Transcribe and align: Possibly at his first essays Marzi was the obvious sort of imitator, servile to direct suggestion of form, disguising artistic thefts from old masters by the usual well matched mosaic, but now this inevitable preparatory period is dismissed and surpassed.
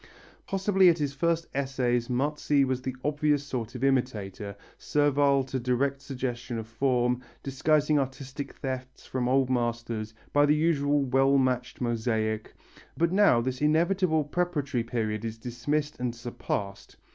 Possibly 0.47 0.89
at 0.89 0.97
his 0.97 1.13
first 1.13 1.45
essays 1.53 2.09
Marzi 2.09 2.65
was 2.65 2.81
the 2.81 2.95
obvious 3.05 3.43
sort 3.43 3.75
of 3.75 3.83
imitator, 3.83 4.55
servile 4.75 5.43
to 5.43 5.59
direct 5.59 6.01
suggestion 6.01 6.57
of 6.57 6.65
form, 6.65 7.21
disguising 7.43 7.99
artistic 7.99 8.55
thefts 8.55 9.05
from 9.05 9.29
old 9.29 9.51
masters 9.51 10.15
by 10.33 10.47
the 10.47 10.55
usual 10.55 11.03
well 11.05 11.37
matched 11.37 11.81
mosaic, 11.81 12.55
but 12.97 13.11
now 13.11 13.41
this 13.41 13.61
inevitable 13.61 14.23
preparatory 14.23 14.83
period 14.83 15.23
is 15.23 15.37
dismissed 15.37 15.99
and 15.99 16.15
surpassed. 16.15 16.97